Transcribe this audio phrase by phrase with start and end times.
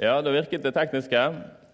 [0.00, 1.20] Ja, da virket det tekniske.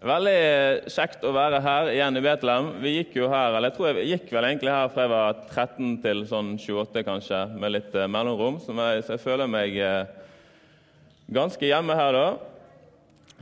[0.02, 2.68] Veldig kjekt å være her igjen i Betlehem.
[2.82, 5.40] Vi gikk jo her, eller jeg tror jeg gikk vel egentlig her fra jeg var
[5.46, 8.58] 13 til sånn 28, kanskje, med litt eh, mellomrom.
[8.62, 10.10] Så jeg, så jeg føler meg eh,
[11.30, 12.26] ganske hjemme her da.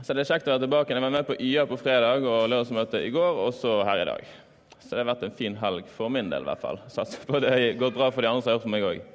[0.05, 0.93] Så det er kjekt å være tilbake.
[0.93, 4.09] Jeg var med på YA på fredag og lørdagsmøte i går, og så her i
[4.13, 4.33] dag.
[4.77, 6.81] Så det har vært en fin helg for min del, i hvert fall.
[6.93, 9.05] Satser på det har gått bra for de andre som har hørt på meg òg.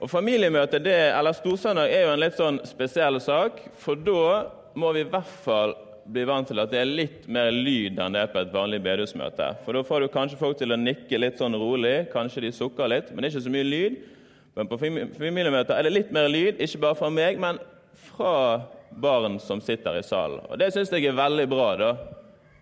[0.00, 3.62] Og Familiemøte, det, eller Storsøndag, er jo en litt sånn spesiell sak.
[3.78, 5.76] For da må vi i hvert fall
[6.10, 8.80] bli vant til at det er litt mer lyd enn det er på et vanlig
[8.82, 9.50] bedehusmøte.
[9.64, 12.90] For da får du kanskje folk til å nikke litt sånn rolig, kanskje de sukker
[12.90, 14.00] litt, men det er ikke så mye lyd.
[14.58, 17.60] Men på familiemøter er det litt mer lyd, ikke bare fra meg, men
[18.10, 18.34] fra
[18.90, 20.42] barn som sitter i salen.
[20.48, 21.68] Og Det syns jeg er veldig bra.
[21.76, 21.90] da.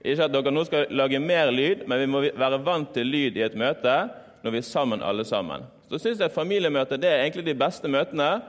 [0.05, 3.39] Ikke at dere nå skal lage mer lyd, men vi må være vant til lyd
[3.39, 3.97] i et møte
[4.45, 5.64] når vi er sammen alle sammen.
[5.89, 8.42] Så syns jeg familiemøter det er egentlig de beste møtene.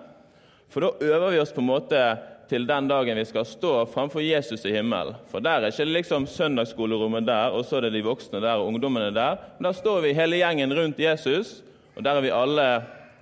[0.70, 2.02] For da øver vi oss på en måte
[2.50, 5.18] til den dagen vi skal stå framfor Jesus i himmelen.
[5.30, 8.68] For der er ikke liksom søndagsskolerommet der, og så er det de voksne der og
[8.72, 9.38] ungdommene der.
[9.58, 11.60] Men der står vi hele gjengen rundt Jesus,
[11.96, 12.68] og der er vi alle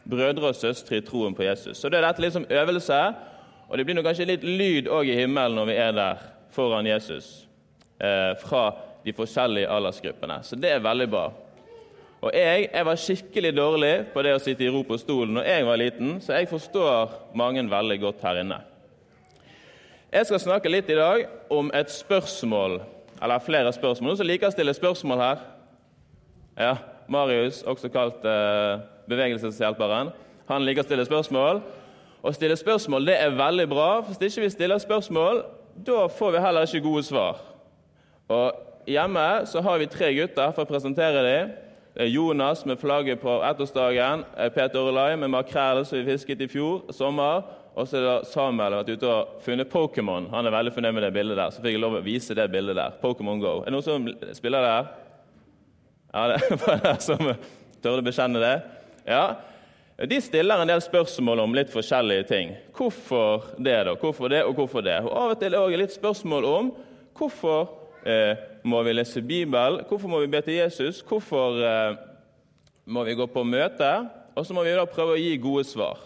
[0.10, 1.78] brødre og søstre i troen på Jesus.
[1.78, 3.02] Så det er dette liksom øvelse,
[3.68, 6.24] og det blir nok kanskje litt lyd òg i himmelen når vi er der
[6.56, 7.48] foran Jesus.
[8.00, 8.72] Eh, fra
[9.04, 10.40] de forskjellige aldersgruppene.
[10.44, 11.26] Så det er veldig bra.
[12.22, 15.50] Og jeg, jeg, var skikkelig dårlig på det å sitte i ro på stolen når
[15.52, 18.58] jeg var liten, så jeg forstår mange veldig godt her inne.
[20.08, 22.78] Jeg skal snakke litt i dag om et spørsmål,
[23.20, 24.14] eller flere spørsmål.
[24.14, 25.42] Noen som liker å stille spørsmål her?
[26.56, 26.76] Ja,
[27.12, 30.14] Marius, også kalt uh, Bevegelseshjelperen.
[30.48, 31.60] Han liker å stille spørsmål.
[32.24, 33.90] Å stille spørsmål det er veldig bra.
[34.08, 35.44] Hvis ikke vi stiller spørsmål,
[35.76, 37.44] da får vi heller ikke gode svar.
[38.32, 41.56] Og Hjemme så har vi tre gutter for å presentere dem.
[42.08, 46.94] Jonas med flagget på ettårsdagen, eh, Peter Orlai med makrell som vi fisket i fjor
[46.96, 47.44] sommer.
[47.78, 50.32] Og så er Samuel har vært ute og funnet Pokémon.
[50.34, 51.52] Han er veldig fornøyd med det bildet der.
[51.54, 52.96] Så fikk jeg lov å vise det bildet der.
[53.04, 53.60] Pokémon Go.
[53.62, 54.90] Er det noen som spiller det her?
[56.16, 57.22] Ja, det var det som
[57.84, 58.56] tørde å bekjenne det.
[59.06, 59.22] Ja.
[60.10, 62.56] De stiller en del spørsmål om litt forskjellige ting.
[62.78, 63.94] Hvorfor det, da?
[63.98, 64.98] Hvorfor det, og hvorfor det?
[65.06, 66.74] Og Av og til det litt spørsmål om
[67.18, 67.72] hvorfor
[68.06, 69.86] eh, må vi lese Bibelen?
[69.90, 71.06] Hvorfor må vi be til Jesus?
[71.06, 71.98] Hvorfor eh,
[72.90, 73.94] må vi gå på møte?
[74.38, 76.02] Og så må vi da prøve å gi gode svar.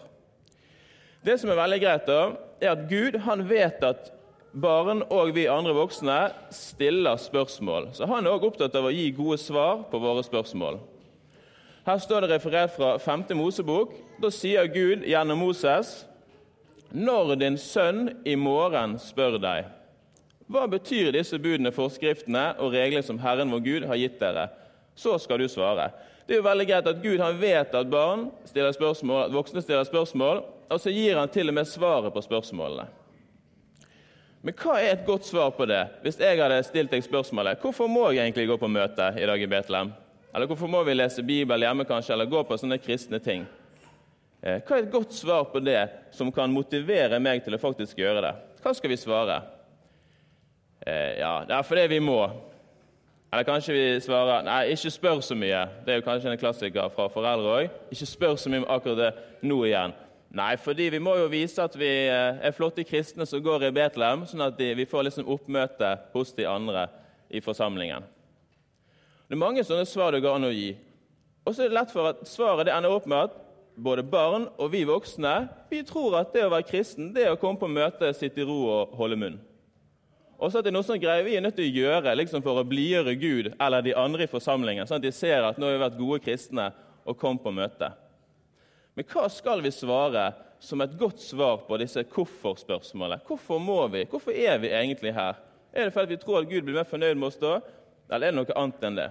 [1.22, 2.22] Det som er veldig greit, da,
[2.62, 4.10] er at Gud han vet at
[4.52, 6.16] barn og vi andre voksne
[6.54, 7.92] stiller spørsmål.
[7.94, 10.80] Så han er også opptatt av å gi gode svar på våre spørsmål.
[11.86, 13.28] Her står det referert fra 5.
[13.38, 13.94] Mosebok.
[14.22, 16.06] Da sier Gud gjennom Moses.:
[16.92, 19.70] Når din sønn i morgen spør deg
[20.52, 24.50] hva betyr disse budene, forskriftene og reglene som Herren vår Gud har gitt dere?
[25.00, 25.86] Så skal du svare.
[26.28, 29.64] Det er jo veldig greit at Gud han vet at barn stiller spørsmål, at voksne
[29.64, 32.88] stiller spørsmål, og så gir han til og med svaret på spørsmålene.
[34.42, 35.84] Men hva er et godt svar på det?
[36.02, 39.42] Hvis jeg hadde stilt deg spørsmålet hvorfor må jeg egentlig gå på møte i dag
[39.42, 39.92] i Betlehem?
[40.34, 43.44] Eller hvorfor må vi lese Bibelen hjemme, kanskje, eller gå på sånne kristne ting?
[44.42, 45.84] Eh, hva er et godt svar på det
[46.16, 48.32] som kan motivere meg til å faktisk gjøre det?
[48.64, 49.42] Hva skal vi svare?
[50.82, 52.24] Eh, ja, det er fordi vi må.
[53.32, 55.64] Eller kanskje vi svarer nei, ikke spør så mye.
[55.86, 57.76] Det er jo kanskje en klassiker fra foreldre òg.
[57.96, 59.12] Ikke spør så mye om akkurat det
[59.48, 59.94] nå igjen.
[60.36, 63.74] Nei, fordi vi må jo vise at vi eh, er flotte kristne som går i
[63.76, 66.86] Betlehem, sånn at vi får liksom oppmøte hos de andre
[67.32, 68.04] i forsamlingen.
[69.28, 70.74] Det er mange sånne svar det går an å gi.
[71.48, 73.38] Og så er det lett for at svaret det ender opp med at
[73.80, 75.34] både barn og vi voksne
[75.72, 78.48] vi tror at det å være kristen det er å komme på møte, sitte i
[78.48, 79.40] ro og holde munn.
[80.42, 82.42] Og så at det er noe som greier vi er nødt til å gjøre liksom
[82.42, 85.68] for å blidgjøre Gud eller de andre i forsamlingen, sånn at de ser at nå
[85.70, 86.72] har vi vært gode kristne
[87.06, 87.92] og kom på møte.
[88.98, 90.32] Men hva skal vi svare
[90.62, 93.22] som et godt svar på disse hvorfor-spørsmålene?
[93.28, 94.08] Hvorfor må vi?
[94.10, 95.38] Hvorfor er vi egentlig her?
[95.74, 97.60] Er det fordi vi tror at Gud blir mer fornøyd med oss da,
[98.10, 99.08] eller er det noe annet enn det?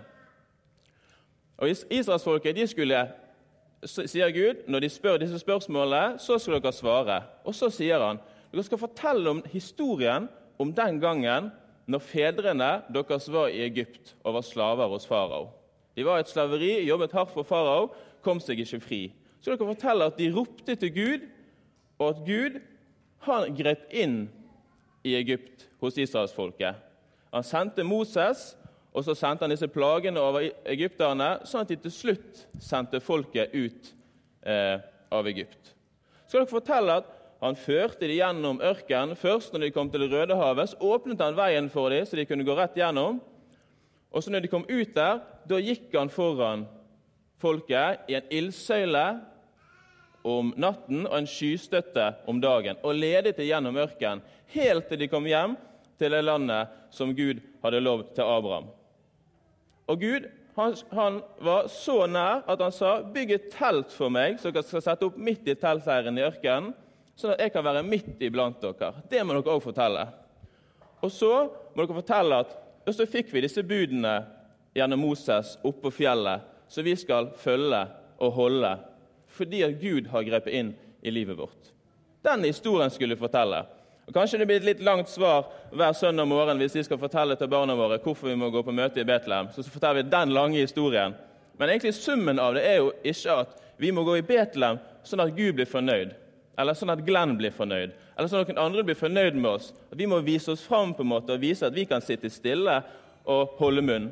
[1.61, 3.05] Og Israelsfolket de skulle,
[3.87, 7.23] sier Gud, når de spør disse spørsmålene, så skal dere svare.
[7.47, 8.21] Og så sier han
[8.51, 10.27] dere skal fortelle om historien
[10.61, 11.49] om den gangen
[11.91, 15.49] når fedrene deres var i Egypt og var slaver hos farao.
[15.97, 17.89] De var i et slaveri, jobbet hardt for farao,
[18.23, 19.01] kom seg ikke fri.
[19.41, 21.25] Så dere fortelle at de ropte til Gud,
[21.99, 22.61] og at Gud
[23.27, 24.23] han grep inn
[25.05, 26.77] i Egypt hos israelsfolket.
[27.33, 28.55] Han sendte Moses,
[28.93, 33.55] og så sendte han disse plagene over egypterne, sånn at de til slutt sendte folket
[33.55, 33.93] ut
[34.43, 34.77] eh,
[35.11, 35.73] av Egypt.
[36.27, 39.17] Så skal dere fortelle at han førte de gjennom ørkenen.
[39.17, 42.19] Først når de kom til det Røde havet, så åpnet han veien for dem, så
[42.19, 43.21] de kunne gå rett gjennom.
[44.13, 46.67] Og så når de kom ut der, da gikk han foran
[47.41, 49.05] folket i en ildsøyle
[50.29, 54.21] om natten og en skystøtte om dagen, og ledet dem gjennom ørkenen,
[54.53, 55.57] helt til de kom hjem
[56.01, 58.69] til det landet som Gud hadde lovd til Abraham.
[59.89, 60.29] Og Gud
[60.59, 64.67] han, han, var så nær at han sa, 'Bygg et telt for meg, så dere
[64.67, 66.75] skal sette opp midt i teltleiren i ørkenen.'
[67.21, 70.07] 'Sånn at jeg kan være midt iblant dere.' Det må dere òg fortelle.
[71.05, 72.57] Og så må dere fortelle at
[72.87, 74.23] og så fikk vi disse budene
[74.75, 77.83] gjennom Moses oppå fjellet, som vi skal følge
[78.19, 78.71] og holde,
[79.31, 80.73] fordi at Gud har grepet inn
[81.03, 81.71] i livet vårt.
[82.25, 83.63] Den historien skulle vi fortelle.
[84.09, 87.37] Og Kanskje det blir et litt langt svar hver søndag morgen hvis vi skal fortelle
[87.39, 89.53] til barna våre hvorfor vi må gå på møte i Betlehem.
[89.55, 91.15] Så forteller vi den lange historien.
[91.61, 95.23] Men egentlig summen av det er jo ikke at vi må gå i Betlehem sånn
[95.23, 96.17] at Gud blir fornøyd,
[96.61, 99.71] eller sånn at Glenn blir fornøyd, eller sånn at noen andre blir fornøyd med oss.
[99.91, 102.31] At vi må vise oss fram på en måte og vise at vi kan sitte
[102.33, 102.81] stille
[103.25, 104.11] og holde munn.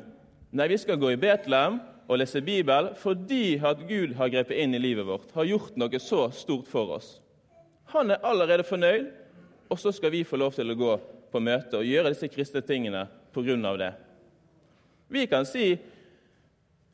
[0.51, 1.77] Nei, vi skal gå i Betlehem
[2.09, 6.01] og lese Bibel fordi at Gud har grepet inn i livet vårt, har gjort noe
[6.01, 7.19] så stort for oss.
[7.93, 9.07] Han er allerede fornøyd,
[9.69, 10.97] og så skal vi få lov til å gå
[11.29, 13.77] på møte og gjøre disse kristne tingene pga.
[13.77, 13.93] det.
[15.07, 15.77] Vi kan si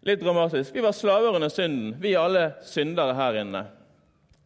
[0.05, 1.95] litt dramatisk vi var slaver under synden.
[1.99, 3.65] Vi er alle syndere her inne.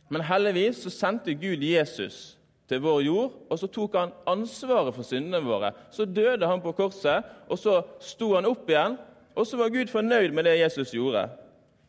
[0.10, 2.36] Men heldigvis så sendte Gud Jesus
[2.70, 5.72] til vår jord, og så tok han ansvaret for syndene våre.
[5.94, 8.98] Så døde han på korset, og så sto han opp igjen,
[9.36, 11.28] og så var Gud fornøyd med det Jesus gjorde.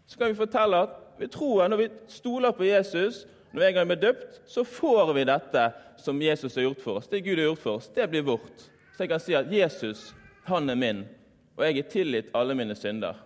[0.06, 3.88] Så kan vi fortelle at vi tror når vi stoler på Jesus, når en gang
[3.88, 5.64] vi er døpt, så får vi dette
[6.00, 7.08] som Jesus har gjort for oss.
[7.08, 8.68] Det Gud har gjort for oss, det blir vårt.
[8.96, 10.14] Så jeg kan si at Jesus,
[10.48, 11.02] han er min,
[11.56, 13.18] og jeg er tilgitt alle mine synder.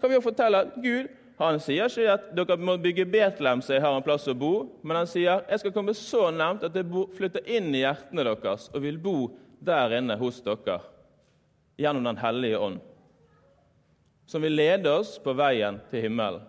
[0.00, 3.74] Kan vi jo fortelle at Gud han sier ikke at dere må bygge Betlehem så
[3.76, 6.76] jeg har en plass å bo, men han sier jeg skal komme så nærmt at
[6.76, 9.16] jeg flytter inn i hjertene deres og vil bo
[9.60, 10.80] der inne hos dere
[11.76, 12.78] gjennom Den hellige ånd,
[14.24, 16.40] som vil lede oss på veien til himmelen.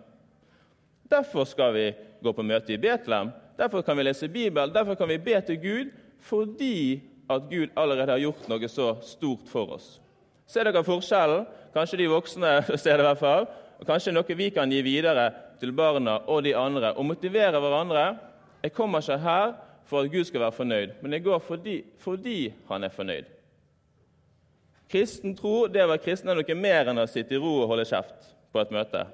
[1.04, 1.84] Derfor skal vi
[2.24, 5.60] gå på møte i Betlehem, derfor kan vi lese Bibelen, derfor kan vi be til
[5.60, 5.92] Gud,
[6.24, 9.98] fordi at Gud allerede har gjort noe så stort for oss.
[10.48, 11.44] Ser dere forskjellen?
[11.74, 13.48] Kanskje de voksne ser det i hvert fall.
[13.78, 15.28] Og kanskje noe vi kan gi videre
[15.60, 18.04] til barna og de andre og motivere hverandre.
[18.62, 19.52] Jeg kommer ikke her
[19.88, 23.30] for at Gud skal være fornøyd, men jeg går fordi, fordi han er fornøyd.
[24.88, 27.70] Kristen tro det å være kristen er noe mer enn å sitte i ro og
[27.72, 29.04] holde kjeft på et møte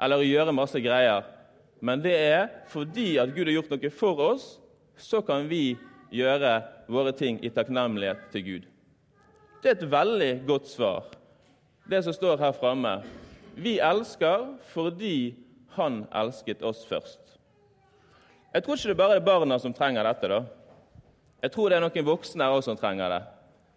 [0.00, 1.24] eller å gjøre masse greier.
[1.84, 4.46] Men det er fordi at Gud har gjort noe for oss,
[4.96, 5.76] så kan vi
[6.14, 6.56] gjøre
[6.90, 8.64] våre ting i takknemlighet til Gud.
[9.62, 11.06] Det er et veldig godt svar,
[11.88, 12.98] det som står her framme.
[13.56, 15.34] Vi elsker fordi
[15.74, 17.20] Han elsket oss først.
[18.54, 20.28] Jeg tror ikke det bare er barna som trenger dette.
[20.28, 20.44] da.
[21.42, 23.22] Jeg tror det er noen voksne også som trenger det.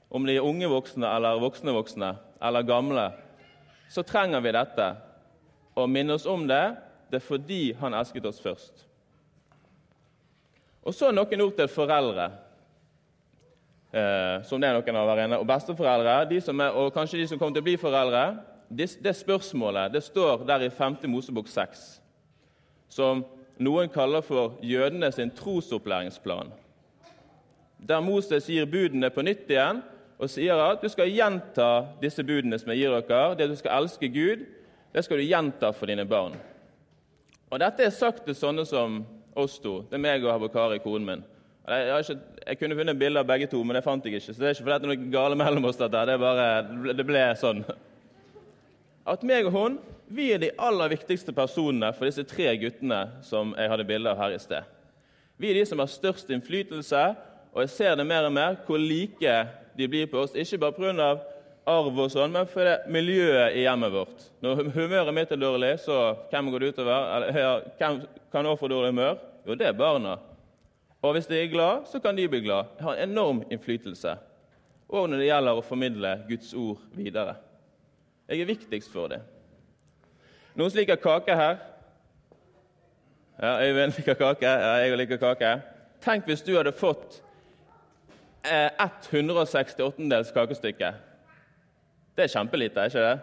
[0.10, 3.12] Om de er unge voksne eller voksne voksne eller gamle,
[3.90, 4.88] så trenger vi dette
[5.76, 6.76] og minne oss om det,
[7.10, 8.86] det er fordi han elsket oss først.
[10.88, 12.30] Og så noen ord til foreldre,
[13.92, 17.28] eh, som det er noen av her inne, og besteforeldre, de er, og kanskje de
[17.28, 18.24] som kommer til å bli foreldre.
[18.70, 20.98] Det, det spørsmålet det står der i 5.
[21.08, 22.02] Mosebok 6,
[22.90, 23.24] som
[23.60, 26.52] noen kaller for jødene sin trosopplæringsplan.
[27.78, 29.82] Der Moses gir budene på nytt igjen
[30.18, 31.70] og sier at du skal gjenta
[32.02, 34.46] disse budene som jeg gir dere, det du skal elske Gud,
[34.94, 36.36] det skal du gjenta for dine barn.
[37.52, 39.04] Og Dette er sagt til sånne som
[39.38, 39.84] oss to.
[39.88, 41.26] Det er meg og Habakari, konen min.
[41.68, 42.16] Jeg, ikke,
[42.48, 44.34] jeg, kunne funnet bilder av begge to, men det fant jeg ikke.
[44.34, 45.80] Så det er ikke fordi det er noe gale mellom oss.
[45.80, 46.04] Dette.
[46.10, 46.48] Det, bare,
[46.96, 47.62] det ble sånn.
[49.08, 53.54] At meg og hun vi er de aller viktigste personene for disse tre guttene som
[53.58, 54.64] jeg hadde bilde av her i sted.
[55.38, 57.02] Vi er de som har størst innflytelse,
[57.52, 59.34] og jeg ser det mer og mer hvor like
[59.78, 60.36] de blir på oss.
[60.36, 61.10] Ikke bare pga
[61.68, 64.30] arv og sånn, men for det miljøet i hjemmet vårt.
[64.44, 65.98] Når humøret mitt er dårlig, så
[66.32, 67.10] hvem går det utover?
[67.18, 68.00] Eller, hvem
[68.32, 69.18] kan også få dårlig humør?
[69.44, 70.16] Jo, det er barna.
[71.04, 72.72] Og hvis de er glad, så kan de bli glad.
[72.80, 74.16] Jeg har en enorm innflytelse.
[74.88, 77.36] Og når det gjelder å formidle Guds ord videre.
[78.28, 79.22] Jeg er viktigst for det.
[80.58, 81.60] Noen som liker kake her?
[83.40, 84.46] Ja, Øyvind liker kake.
[84.46, 85.52] Ja, jeg liker kake.
[86.04, 87.22] Tenk hvis du hadde fått
[88.44, 88.68] eh,
[89.14, 90.90] 168-dels kakestykke.
[92.18, 93.20] Det er kjempelite, er ikke det?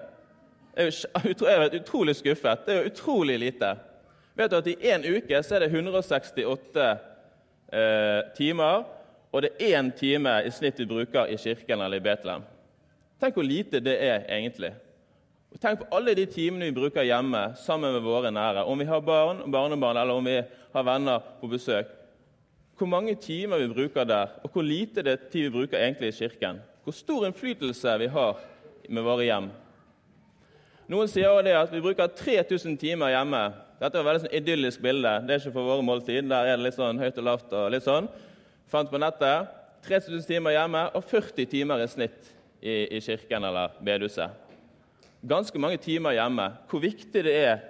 [0.77, 2.65] Jeg er utrolig skuffet.
[2.67, 3.75] Det er utrolig lite.
[4.35, 6.87] Vet du at I én uke så er det 168
[7.73, 8.89] eh, timer,
[9.33, 12.43] og det er én time i snitt vi bruker i kirken eller i Betlehem.
[13.21, 14.73] Tenk hvor lite det er egentlig.
[15.55, 18.65] Og tenk på alle de timene vi bruker hjemme sammen med våre nære.
[18.67, 20.41] Om vi har barn og barnebarn, eller om vi
[20.75, 21.93] har venner på besøk.
[22.75, 26.17] Hvor mange timer vi bruker der, og hvor lite det tid vi bruker egentlig i
[26.19, 26.59] kirken.
[26.83, 28.41] Hvor stor innflytelse vi har
[28.91, 29.47] med våre hjem.
[30.91, 33.47] Noen sier også det at vi bruker 3000 timer hjemme
[33.79, 35.11] Dette er et veldig sånn idyllisk bilde.
[35.27, 36.29] Det er ikke for våre måltid.
[36.31, 38.07] Der er det litt sånn høyt og lavt og litt sånn.
[38.71, 39.51] Fant på nettet.
[39.85, 42.31] 3000 timer hjemme og 40 timer i snitt
[42.63, 44.44] i, i kirken eller bedehuset.
[45.25, 46.51] Ganske mange timer hjemme.
[46.69, 47.63] Hvor viktig det er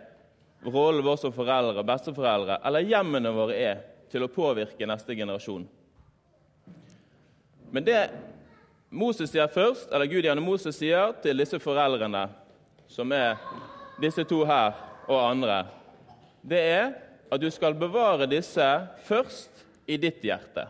[0.65, 5.67] rollen vår som foreldre besteforeldre, eller hjemmene våre, er til å påvirke neste generasjon.
[7.75, 7.99] Men det
[8.95, 12.29] Moses sier først, eller Gud gjennom Moses sier til disse foreldrene,
[12.91, 13.39] som er
[14.03, 14.75] disse to her
[15.09, 15.65] og andre,
[16.43, 16.87] det er
[17.33, 18.67] at du skal bevare disse
[19.07, 20.69] først i ditt hjerte.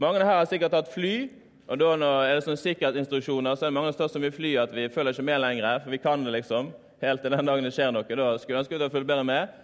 [0.00, 1.28] Mange her har sikkert hatt fly,
[1.66, 1.92] og da
[2.22, 4.86] er det sånne sikkerhetsinstruksjoner, så er det mange som tar så mye fly at vi
[4.92, 6.70] følger ikke med lenger, for vi kan det liksom.
[7.02, 8.06] Helt til den dagen det skjer noe.
[8.06, 9.56] Da skulle jeg ønske du fulgt bedre med.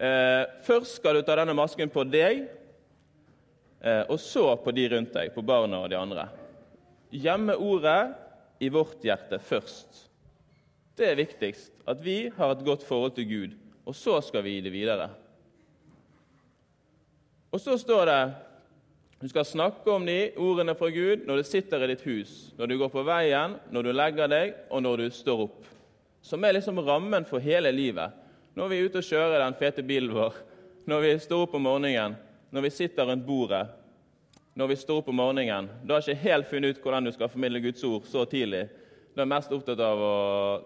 [0.00, 2.46] Eh, først skal du ta denne masken på deg,
[3.82, 6.28] eh, og så på de rundt deg, på barna og de andre.
[7.10, 8.14] Gjemme ordet
[8.62, 10.06] i vårt hjerte først.
[10.96, 11.72] Det er viktigst.
[11.88, 13.58] At vi har et godt forhold til Gud.
[13.88, 15.08] Og så skal vi gi det videre.
[17.50, 18.20] Og så står det
[19.20, 22.70] du skal snakke om de ordene fra Gud når du sitter i ditt hus, når
[22.70, 25.66] du går på veien, når du legger deg, og når du står opp.
[26.24, 28.16] Som er liksom rammen for hele livet.
[28.56, 30.38] Når vi er ute og kjører den fete bilen vår,
[30.88, 32.16] når vi står opp om morgenen,
[32.50, 33.66] når vi sitter rundt bordet,
[34.56, 37.30] når vi står opp om morgenen Du har ikke helt funnet ut hvordan du skal
[37.30, 38.66] formidle Guds ord så tidlig.
[39.14, 40.16] Du er mest opptatt av å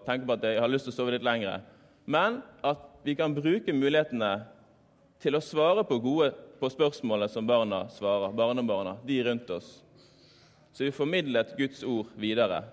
[0.07, 1.59] tenke på at jeg har lyst til å sove litt lengre.
[2.07, 4.33] Men at vi kan bruke mulighetene
[5.21, 6.31] til å svare på, gode,
[6.65, 9.83] på spørsmålet som barna svarer, barnebarna, de rundt oss.
[10.73, 12.63] Så vi formidlet Guds ord videre.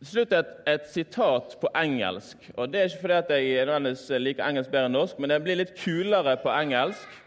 [0.00, 2.48] Til slutt et, et, sitat på engelsk.
[2.56, 5.60] og Det er ikke fordi at jeg liker engelsk bedre enn norsk, men det blir
[5.60, 7.20] litt kulere på engelsk.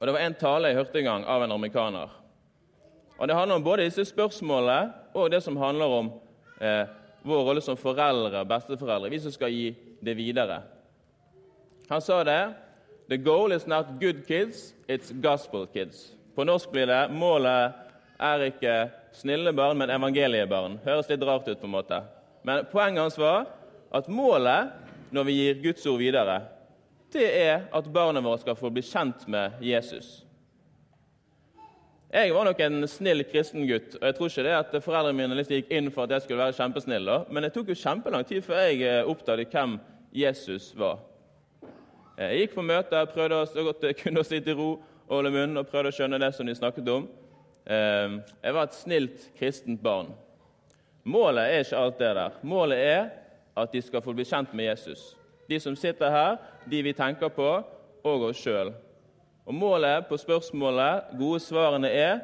[0.00, 2.16] Og Det var en tale jeg hørte en gang av en amerikaner.
[3.18, 6.12] Og Det handler om både disse spørsmålene og det som handler om
[6.64, 6.88] eh,
[7.22, 10.62] vår rolle som foreldre, besteforeldre, vi som skal gi det videre.
[11.90, 12.54] Han sa det
[13.10, 16.12] The goal is not good kids, it's gospel kids.
[16.34, 17.74] På norsk blir det målet
[18.22, 18.74] er ikke
[19.18, 20.78] snille barn, men evangeliebarn.
[20.84, 21.98] Høres litt rart ut, på en måte.
[22.46, 23.48] Men poenget hans var
[23.90, 24.70] at målet
[25.10, 26.38] når vi gir Guds ord videre,
[27.10, 30.20] det er at barna våre skal få bli kjent med Jesus.
[32.14, 35.42] Jeg var nok en snill kristen gutt, og jeg tror ikke det at foreldrene mine
[35.42, 37.10] liksom gikk inn for at jeg skulle være kjempesnill.
[37.10, 37.20] da.
[37.30, 39.80] Men det tok jo kjempelang tid før jeg eh, oppdaget hvem
[40.14, 41.02] Jesus var.
[42.20, 45.30] Jeg gikk på møter, prøvde så godt jeg kunne å sitte i ro og holde
[45.32, 47.06] munn og prøvde å skjønne det som de snakket om.
[47.64, 50.10] Ehm, jeg var et snilt kristent barn.
[51.08, 52.36] Målet er ikke alt det der.
[52.44, 53.06] Målet er
[53.56, 55.14] at de skal få bli kjent med Jesus.
[55.48, 56.36] De som sitter her,
[56.68, 57.48] de vi tenker på,
[58.04, 58.74] og oss sjøl.
[59.48, 62.20] Og Målet på spørsmålet, gode svarene er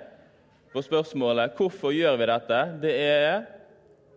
[0.77, 3.25] på spørsmålet hvorfor gjør vi dette, det er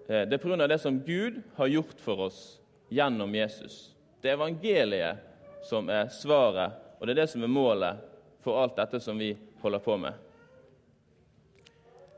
[0.10, 0.68] eh, det er pga.
[0.68, 2.60] det som Gud har gjort for oss
[2.92, 3.96] gjennom Jesus.
[4.20, 5.29] Det er evangeliet
[5.66, 8.06] som er svaret, og det er det som er målet
[8.44, 10.14] for alt dette som vi holder på med.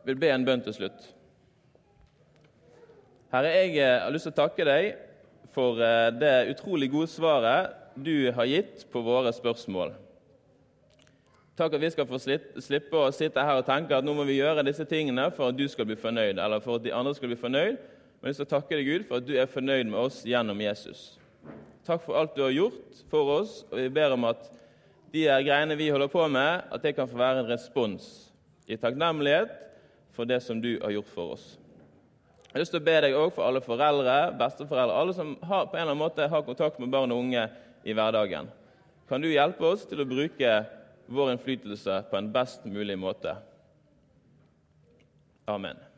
[0.01, 1.10] Jeg vil be en bønn til slutt.
[3.31, 4.88] Herre, jeg eh, har lyst til å takke deg
[5.53, 9.93] for eh, det utrolig gode svaret du har gitt på våre spørsmål.
[11.60, 14.39] Takk at vi skal få slippe å sitte her og tenke at nå må vi
[14.39, 17.29] gjøre disse tingene for at du skal bli fornøyd, eller for at de andre skal
[17.29, 17.81] bli fornøyd.
[18.21, 21.12] Men jeg vil takke deg, Gud, for at du er fornøyd med oss gjennom Jesus.
[21.91, 24.45] Takk for alt du har gjort for oss, og vi ber om at
[25.12, 28.05] de greiene vi holder på med, at det kan få være en respons
[28.63, 29.51] i takknemlighet
[30.15, 31.43] for det som du har gjort for oss.
[32.45, 35.67] Jeg har lyst til å be deg også for alle foreldre, besteforeldre, alle som har,
[35.67, 37.43] på en eller annen måte har kontakt med barn og unge
[37.83, 38.48] i hverdagen.
[39.12, 40.57] Kan du hjelpe oss til å bruke
[41.12, 43.36] vår innflytelse på en best mulig måte.
[45.51, 45.90] Amen.